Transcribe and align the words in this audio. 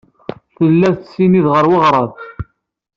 Tella 0.55 0.89
tettsennid 0.97 1.45
ɣer 1.53 1.65
weɣrab. 1.71 2.09